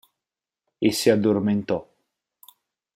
[0.79, 1.87] E si addormentò.